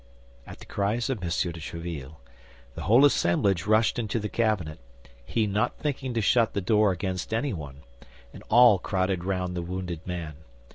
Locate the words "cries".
0.65-1.11